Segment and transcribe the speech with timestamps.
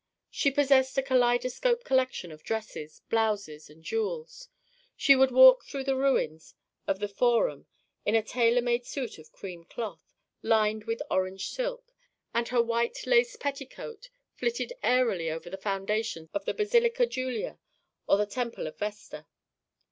[0.31, 4.49] She possessed a kaleidoscopic collection of dresses, blouses and jewels.
[4.97, 6.55] She would walk through the ruins
[6.87, 7.67] of the Forum
[8.03, 11.93] in a tailor made suit of cream cloth, lined with orange silk;
[12.33, 17.59] and her white lace petticoat flitted airily over the foundations of the Basilica Julia
[18.07, 19.27] or the Temple of Vesta.